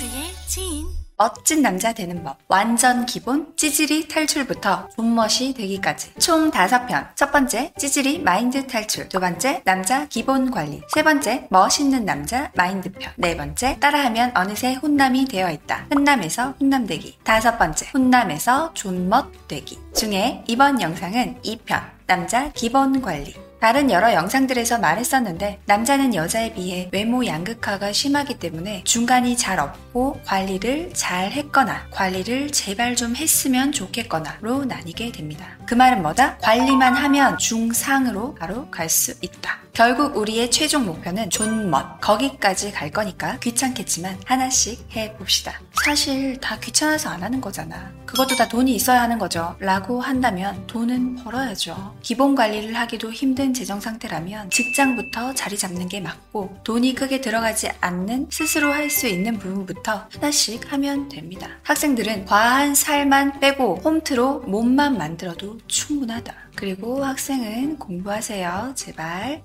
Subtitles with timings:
[0.00, 0.86] 모두의 지인.
[1.18, 2.38] 멋진 남자 되는 법.
[2.48, 6.14] 완전 기본 찌질이 탈출부터 존멋이 되기까지.
[6.18, 7.06] 총 다섯 편.
[7.14, 9.06] 첫 번째, 찌질이 마인드 탈출.
[9.10, 10.80] 두 번째, 남자 기본 관리.
[10.94, 13.12] 세 번째, 멋있는 남자 마인드 편.
[13.16, 15.88] 네 번째, 따라하면 어느새 훈남이 되어 있다.
[15.90, 17.18] 훈남에서 훈남되기.
[17.22, 19.78] 다섯 번째, 훈남에서 존멋 되기.
[19.94, 21.82] 중에 이번 영상은 2편.
[22.06, 23.49] 남자 기본 관리.
[23.60, 30.92] 다른 여러 영상들에서 말했었는데 남자는 여자에 비해 외모 양극화가 심하기 때문에 중간이 잘 없고 관리를
[30.94, 35.46] 잘 했거나 관리를 제발 좀 했으면 좋겠거나로 나뉘게 됩니다.
[35.66, 36.38] 그 말은 뭐다?
[36.38, 39.59] 관리만 하면 중상으로 바로 갈 수 있다.
[39.72, 45.60] 결국 우리의 최종 목표는 존멋 거기까지 갈 거니까 귀찮겠지만 하나씩 해봅시다.
[45.84, 47.90] 사실 다 귀찮아서 안 하는 거잖아.
[48.04, 49.56] 그것도 다 돈이 있어야 하는 거죠.
[49.60, 51.96] 라고 한다면 돈은 벌어야죠.
[52.02, 58.28] 기본 관리를 하기도 힘든 재정 상태라면 직장부터 자리 잡는 게 맞고 돈이 크게 들어가지 않는
[58.30, 61.48] 스스로 할 수 있는 부분부터 하나씩 하면 됩니다.
[61.62, 66.34] 학생들은 과한 살만 빼고 홈트로 몸만 만들어도 충분하다.
[66.56, 68.72] 그리고 학생은 공부하세요.
[68.74, 69.42] 제발.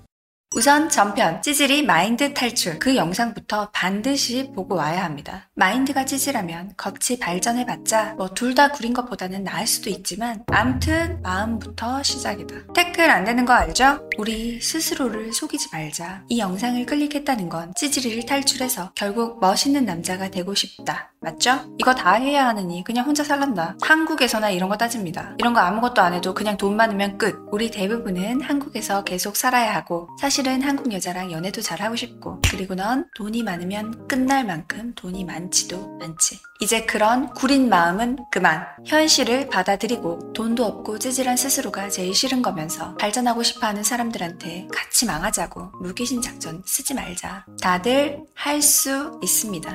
[0.56, 5.50] 우선 전편 찌질이 마인드 탈출 그 영상부터 반드시 보고 와야 합니다.
[5.54, 12.72] 마인드가 찌질하면 겉이 발전해봤자 뭐 둘 다 구린 것보다는 나을 수도 있지만 암튼 마음부터 시작이다.
[12.74, 14.08] 태클 안 되는 거 알죠?
[14.16, 16.22] 우리 스스로를 속이지 말자.
[16.30, 21.12] 이 영상을 클릭했다는 건 찌질이를 탈출해서 결국 멋있는 남자가 되고 싶다.
[21.26, 21.60] 맞죠?
[21.78, 23.76] 이거 다 해야 하느니 그냥 혼자 살란다.
[23.82, 25.34] 한국에서나 이런 거 따집니다.
[25.38, 27.34] 이런 거 아무것도 안 해도 그냥 돈 많으면 끝.
[27.50, 33.06] 우리 대부분은 한국에서 계속 살아야 하고 사실은 한국 여자랑 연애도 잘 하고 싶고 그리고 넌
[33.16, 36.38] 돈이 많으면 끝날 만큼 돈이 많지도 않지.
[36.60, 38.64] 이제 그런 구린 마음은 그만.
[38.86, 45.72] 현실을 받아들이고 돈도 없고 찌질한 스스로가 제일 싫은 거면서 발전하고 싶어 하는 사람들한테 같이 망하자고
[45.82, 47.44] 무기신 작전 쓰지 말자.
[47.60, 49.70] 다들 할 수 있습니다.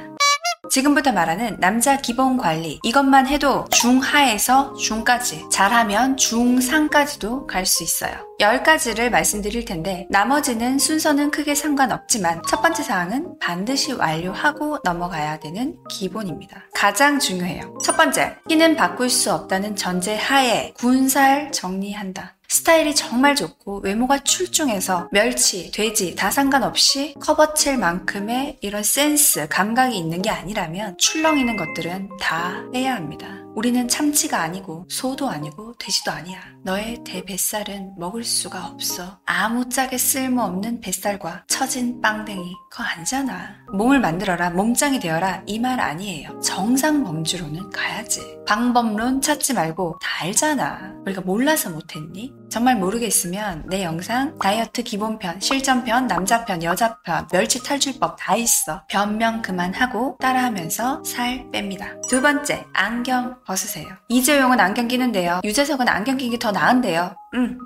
[0.72, 2.80] 지금부터 말하는 남자 기본 관리.
[2.84, 8.13] 이것만 해도 중하에서 중까지, 잘하면 중상까지도 갈 수 있어요.
[8.40, 16.64] 10가지를 말씀드릴 텐데, 나머지는 순서는 크게 상관없지만, 첫 번째 사항은 반드시 완료하고 넘어가야 되는 기본입니다.
[16.74, 17.78] 가장 중요해요.
[17.84, 22.35] 첫 번째, 키는 바꿀 수 없다는 전제 하에 군살 정리한다.
[22.51, 30.22] 스타일이 정말 좋고 외모가 출중해서 멸치, 돼지 다 상관없이 커버칠 만큼의 이런 센스, 감각이 있는
[30.22, 33.41] 게 아니라면 출렁이는 것들은 다 해야 합니다.
[33.56, 36.41] 우리는 참치가 아니고 소도 아니고 돼지도 아니야.
[36.63, 39.19] 너의 대뱃살은 먹을 수가 없어.
[39.25, 43.58] 아무짝에 쓸모없는 뱃살과 처진 빵댕이 그거 아니잖아.
[43.74, 46.40] 몸을 만들어라, 몸짱이 되어라 이 말 아니에요.
[46.40, 48.22] 정상 범주로는 가야지.
[48.48, 50.94] 방법론 찾지 말고 다 알잖아.
[51.06, 52.34] 우리가 몰라서 못했니?
[52.50, 58.84] 정말 모르겠으면 내 영상 다이어트 기본편, 실전편, 남자편, 여자편, 멸치 탈출법 다 있어.
[58.90, 62.02] 변명 그만하고 따라하면서 살 뺍니다.
[62.08, 63.88] 두 번째, 안경 벗으세요.
[64.08, 65.42] 이재용은 안경 끼는데요.
[65.44, 67.16] 유재석은 안경 끼기 더 나은데요.
[67.36, 67.58] 음.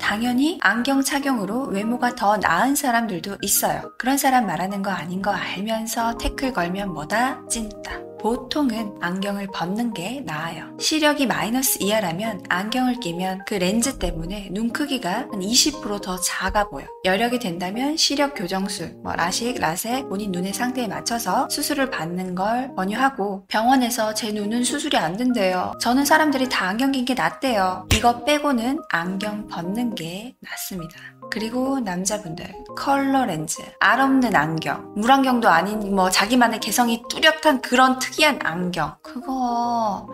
[0.00, 3.92] 당연히 안경 착용으로 외모가 더 나은 사람들도 있어요.
[3.98, 7.46] 그런 사람 말하는 거 아닌 거 알면서 태클 걸면 뭐다?
[7.48, 8.09] 찐따.
[8.20, 10.76] 보통은 안경을 벗는 게 나아요.
[10.78, 16.86] 시력이 마이너스 이하라면 안경을 끼면 그 렌즈 때문에 눈 크기가 한 20%더 작아 보여.
[17.04, 23.46] 여력이 된다면 시력 교정술, 뭐 라식, 라섹, 본인 눈의 상태에 맞춰서 수술을 받는 걸 권유하고
[23.48, 25.72] 병원에서 제 눈은 수술이 안 된대요.
[25.80, 27.88] 저는 사람들이 다 안경 낀 게 낫대요.
[27.94, 31.19] 이거 빼고는 안경 벗는 게 낫습니다.
[31.30, 38.40] 그리고 남자분들 컬러 렌즈, 알 없는 안경, 물안경도 아닌 뭐 자기만의 개성이 뚜렷한 그런 특이한
[38.42, 38.96] 안경.
[39.02, 40.08] 그거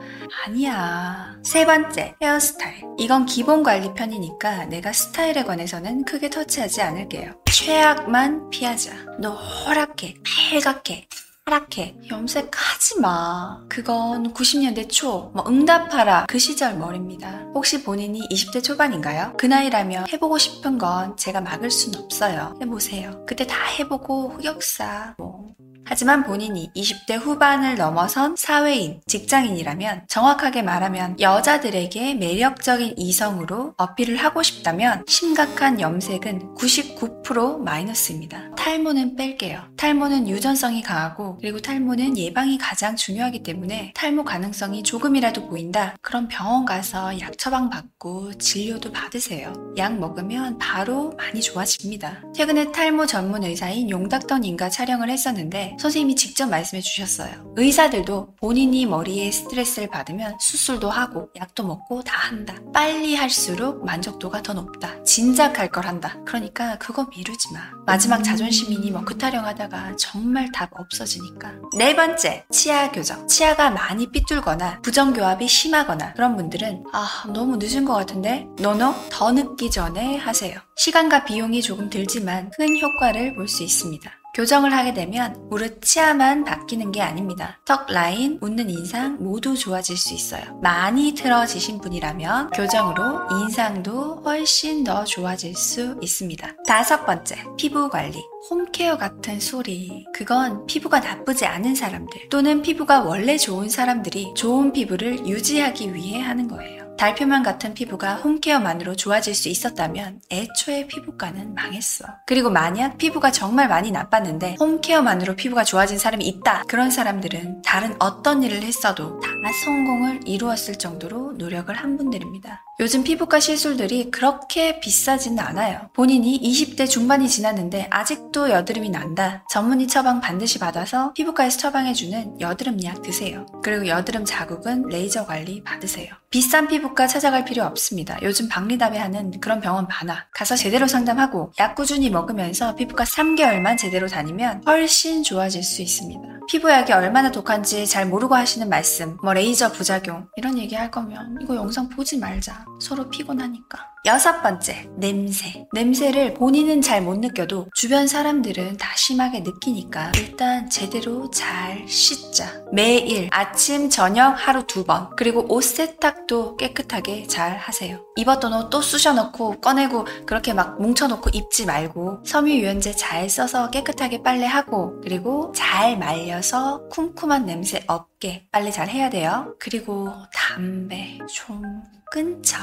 [0.44, 1.34] 아니야.
[1.43, 2.82] 세 번째, 헤어스타일.
[2.99, 7.33] 이건 기본 관리 편이니까 내가 스타일에 관해서는 크게 터치하지 않을게요.
[7.47, 8.93] 최악만 피하자.
[9.19, 10.16] 노랗게,
[10.53, 11.09] 빨갛게,
[11.49, 13.65] 파랗게 염색하지 마.
[13.69, 17.47] 그건 90년대 초, 뭐 응답하라 그 시절 머리입니다.
[17.55, 19.34] 혹시 본인이 20대 초반인가요?
[19.39, 22.59] 그 나이라면 해보고 싶은 건 제가 막을 순 없어요.
[22.60, 23.25] 해보세요.
[23.28, 25.54] 그때 다 해보고 흑역사, 뭐
[25.88, 35.04] 하지만 본인이 20대 후반을 넘어선 사회인, 직장인이라면 정확하게 말하면 여자들에게 매력적인 이성으로 어필을 하고 싶다면
[35.06, 38.50] 심각한 염색은 99% 마이너스입니다.
[38.56, 39.62] 탈모는 뺄게요.
[39.77, 45.94] 탈모는 유전성이 강하고 그리고 탈모는 예방이 가장 중요하기 때문에 탈모 가능성이 조금이라도 보인다.
[46.00, 49.53] 그럼 병원 가서 약 처방 받고 진료도 받으세요.
[49.77, 52.22] 약 먹으면 바로 많이 좋아집니다.
[52.34, 57.53] 최근에 탈모 전문 의사인 용닥터님과 촬영을 했었는데 선생님이 직접 말씀해 주셨어요.
[57.57, 62.55] 의사들도 본인이 머리에 스트레스를 받으면 수술도 하고 약도 먹고 다 한다.
[62.73, 65.03] 빨리 할수록 만족도가 더 높다.
[65.05, 66.17] 진작 할 걸 한다.
[66.25, 67.61] 그러니까 그거 미루지 마.
[67.87, 71.53] 마지막 자존심이니 뭐 그타령하다가 정말 답 없어지니까.
[71.77, 73.27] 네 번째, 치아 교정.
[73.27, 79.71] 치아가 많이 삐뚤거나 부정교합이 심하거나 그런 분들은 아 너무 늦은 것 같은데 노노 더 늦기
[79.71, 80.59] 전에 하세요.
[80.77, 84.11] 시간과 비용이 조금 들지만 큰 효과를 볼 수 있습니다.
[84.36, 87.59] 교정을 하게 되면 무릇 치아만 바뀌는 게 아닙니다.
[87.65, 90.60] 턱 라인, 웃는 인상 모두 좋아질 수 있어요.
[90.62, 96.54] 많이 틀어지신 분이라면 교정으로 인상도 훨씬 더 좋아질 수 있습니다.
[96.66, 98.22] 다섯 번째, 피부 관리.
[98.51, 100.04] home care 같은 소리.
[100.12, 106.47] 그건 피부가 나쁘지 않은 사람들 또는 피부가 원래 좋은 사람들이 좋은 피부를 유지하기 위해 하는
[106.47, 106.85] 거예요.
[106.98, 112.04] 달 표면 같은 피부가 home care만으로 좋아질 수 있었다면 애초에 피부과는 망했어.
[112.27, 116.65] 그리고 만약 피부가 정말 많이 나빴는데 home care만으로 피부가 좋아진 사람이 있다.
[116.69, 119.28] 그런 사람들은 다른 어떤 일을 했어도 다
[119.65, 122.66] 성공을 이루었을 정도로 노력을 한 분들입니다.
[122.78, 125.89] 요즘 피부과 시술들이 그렇게 비싸지는 않아요.
[125.95, 129.47] 본인이 20대 중반이 지났는데 아직도 여드름이 난다.
[129.49, 133.47] 전문의 처방 반드시 받아서 피부과에서 처방해주는 여드름 약 드세요.
[133.63, 136.13] 그리고 여드름 자국은 레이저 관리 받으세요.
[136.28, 138.19] 비싼 피부과 찾아갈 필요 없습니다.
[138.21, 140.27] 요즘 박리다매 하는 그런 병원 많아.
[140.34, 146.35] 가서 제대로 상담하고 약 꾸준히 먹으면서 피부과 3개월만 제대로 다니면 훨씬 좋아질 수 있습니다.
[146.48, 151.57] 피부약이 얼마나 독한지 잘 모르고 하시는 말씀, 뭐 레이저 부작용 이런 얘기 할 거면 이거
[151.57, 152.65] 영상 보지 말자.
[152.81, 153.96] 서로 피곤하니까.
[154.06, 155.66] 여섯 번째, 냄새.
[155.72, 162.62] 냄새를 본인은 잘 못 느껴도 주변 사람들은 다 심하게 느끼니까 일단 제대로 잘 씻자.
[162.72, 165.10] 매일 아침, 저녁 하루 두 번.
[165.16, 168.00] 그리고 옷 세탁도 깨끗하게 잘 하세요.
[168.16, 175.00] 입었던 옷 또 쑤셔놓고 꺼내고 그렇게 막 뭉쳐놓고 입지 말고 섬유유연제 잘 써서 깨끗하게 빨래하고
[175.03, 179.54] 그리고 잘 말려서 쿰쿰한 냄새 없게 빨래 잘 해야 돼요.
[179.58, 181.62] 그리고 담배 좀
[182.10, 182.58] 끊자.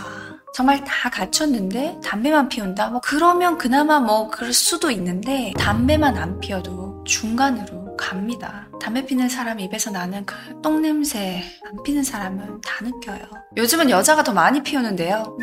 [0.54, 2.90] 정말 다 갖췄는데 담배만 피운다?
[2.90, 8.68] 뭐 그러면 그나마 뭐 그럴 수도 있는데 담배만 안 피워도 중간으로 갑니다.
[8.82, 13.26] 담배 피는 사람 입에서 나는 그 똥냄새 안 피는 사람은 다 느껴요.
[13.58, 15.38] 요즘은 여자가 더 많이 피우는데요.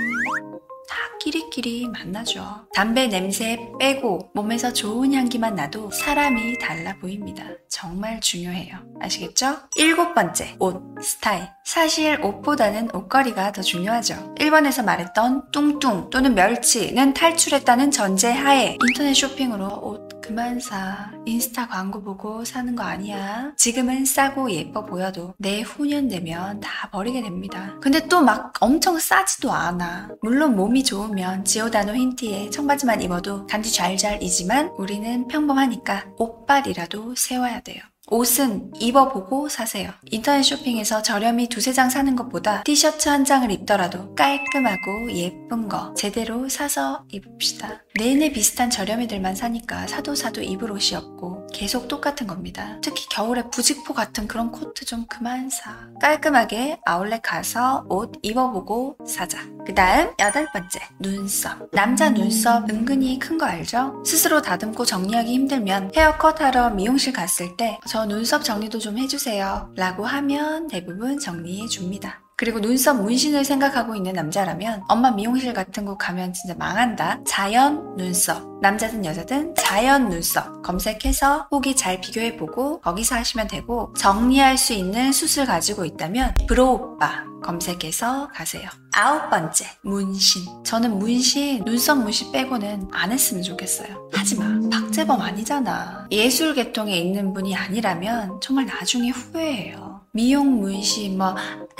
[0.90, 2.66] 다 끼리끼리 만나죠.
[2.74, 7.44] 담배 냄새 빼고 몸에서 좋은 향기만 나도 사람이 달라 보입니다.
[7.68, 8.76] 정말 중요해요.
[9.00, 9.56] 아시겠죠?
[9.76, 11.48] 일곱 번째, 옷, 스타일.
[11.64, 14.34] 사실 옷보다는 옷걸이가 더 중요하죠.
[14.34, 21.10] 1번에서 말했던 뚱뚱 또는 멸치는 탈출했다는 전제 하에 인터넷 쇼핑으로 옷 그만 사.
[21.26, 23.52] 인스타 광고 보고 사는 거 아니야.
[23.56, 27.74] 지금은 싸고 예뻐 보여도 내후년 되면 다 버리게 됩니다.
[27.80, 30.10] 근데 또 막 엄청 싸지도 않아.
[30.22, 37.82] 물론 몸이 좋으면 지오다노 흰티에 청바지만 입어도 간지 잘잘이지만 우리는 평범하니까 옷빨이라도 세워야 돼요.
[38.10, 39.92] 옷은 입어보고 사세요.
[40.10, 46.48] 인터넷 쇼핑에서 저렴이 두세 장 사는 것보다 티셔츠 한 장을 입더라도 깔끔하고 예쁜 거 제대로
[46.48, 47.82] 사서 입읍시다.
[47.96, 52.78] 내내 비슷한 저렴이들만 사니까 사도 사도 입을 옷이 없고 계속 똑같은 겁니다.
[52.82, 55.88] 특히 겨울에 부직포 같은 그런 코트 좀 그만 사.
[56.00, 59.38] 깔끔하게 아울렛 가서 옷 입어보고 사자.
[59.66, 61.70] 그 다음 여덟 번째 눈썹.
[61.72, 64.02] 남자 눈썹 은근히 큰 거 알죠?
[64.04, 69.72] 스스로 다듬고 정리하기 힘들면 헤어컷 하러 미용실 갔을 때저 눈썹 정리도 좀 해주세요.
[69.76, 72.22] 라고 하면 대부분 정리해 줍니다.
[72.40, 77.20] 그리고 눈썹 문신을 생각하고 있는 남자라면 엄마 미용실 같은 곳 가면 진짜 망한다.
[77.26, 78.58] 자연 눈썹.
[78.62, 85.46] 남자든 여자든 자연 눈썹 검색해서 후기 잘 비교해보고 거기서 하시면 되고 정리할 수 있는 숱을
[85.46, 88.70] 가지고 있다면 브로우빠 검색해서 가세요.
[88.92, 90.42] 아홉 번째, 문신.
[90.64, 94.08] 저는 문신, 눈썹 문신 빼고는 안 했으면 좋겠어요.
[94.14, 94.46] 하지 마.
[94.70, 96.06] 박재범 아니잖아.
[96.10, 99.89] 예술 계통에 있는 분이 아니라면 정말 나중에 후회해요.
[100.12, 101.34] 미용 문신, 뭐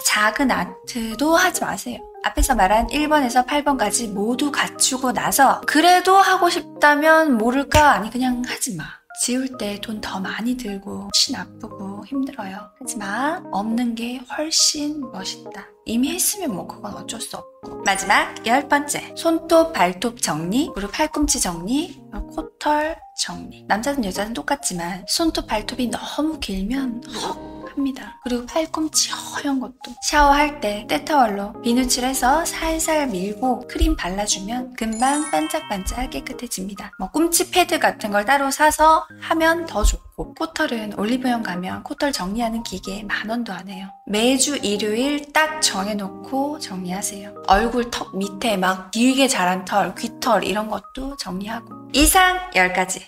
[0.04, 1.99] 작은 아트도 하지 마세요.
[2.25, 7.92] 앞에서 말한 1번에서 8번까지 모두 갖추고 나서 그래도 하고 싶다면 모를까?
[7.92, 8.84] 아니 그냥 하지 마.
[9.22, 12.70] 지울 때 돈 더 많이 들고 치 나쁘고 힘들어요.
[12.80, 13.42] 하지마.
[13.52, 15.66] 없는 게 훨씬 멋있다.
[15.84, 17.82] 이미 했으면 뭐 그건 어쩔 수 없고.
[17.84, 19.12] 마지막 열 번째.
[19.16, 22.00] 손톱, 발톱 정리, 그리고 팔꿈치 정리,
[22.34, 23.64] 코털 정리.
[23.68, 28.18] 남자든 여자든 똑같지만 손톱, 발톱이 너무 길면 헉 합니다.
[28.24, 36.10] 그리고 팔꿈치 허연 것도 샤워할 때 때타월로 비누칠 해서 살살 밀고 크림 발라주면 금방 반짝반짝
[36.10, 36.92] 깨끗해집니다.
[36.98, 42.62] 뭐 팔꿈치 패드 같은 걸 따로 사서 하면 더 좋고 코털은 올리브영 가면 코털 정리하는
[42.62, 43.88] 기계 만 원도 안 해요.
[44.06, 47.44] 매주 일요일 딱 정해놓고 정리하세요.
[47.46, 53.02] 얼굴 턱 밑에 막 길게 자란 털, 귀털 이런 것도 정리하고 이상 10가지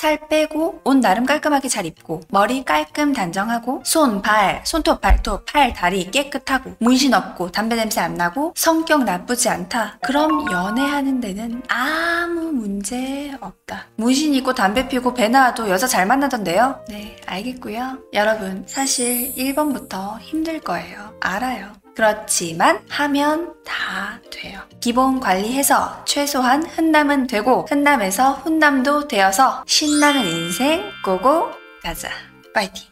[0.00, 5.74] 살 빼고 옷 나름 깔끔하게 잘 입고 머리 깔끔 단정하고 손, 발, 손톱, 발톱, 팔,
[5.74, 9.98] 다리 깨끗하고 문신 없고 담배 냄새 안 나고 성격 나쁘지 않다.
[10.02, 13.88] 그럼 연애하는 데는 아무 문제 없다.
[13.96, 16.82] 문신 있고 담배 피고 배 나와도 여자 잘 만나던데요?
[16.88, 17.98] 네, 알겠고요.
[18.14, 21.12] 여러분, 사실 1번부터 힘들 거예요.
[21.20, 21.74] 알아요.
[22.00, 24.62] 그렇지만 하면 다 돼요.
[24.80, 31.50] 기본 관리해서 최소한 흔남은 되고 흔남에서 훈남도 되어서 신나는 인생 고고
[31.82, 32.08] 가자.
[32.54, 32.89] 파이팅!